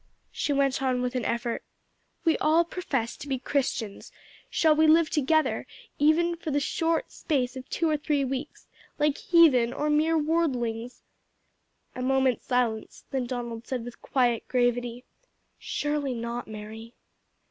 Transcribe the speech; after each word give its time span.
She 0.31 0.51
went 0.51 0.81
on 0.81 1.03
with 1.03 1.13
an 1.13 1.25
effort. 1.25 1.63
"We 2.25 2.35
all 2.39 2.65
profess 2.65 3.15
to 3.17 3.27
be 3.27 3.37
Christians: 3.37 4.11
shall 4.49 4.75
we 4.75 4.87
live 4.87 5.11
together, 5.11 5.67
even 5.99 6.35
for 6.37 6.49
the 6.49 6.59
short 6.59 7.11
space 7.11 7.55
of 7.55 7.69
two 7.69 7.87
or 7.87 7.97
three 7.97 8.25
weeks, 8.25 8.67
like 8.97 9.19
heathen 9.19 9.71
or 9.71 9.91
mere 9.91 10.17
worldings?" 10.17 11.03
A 11.95 12.01
moment's 12.01 12.47
silence, 12.47 13.05
then 13.11 13.27
Donald 13.27 13.67
said 13.67 13.85
with 13.85 14.01
quiet 14.01 14.47
gravity, 14.47 15.03
"Surely 15.59 16.15
not, 16.15 16.47
Mary." 16.47 16.95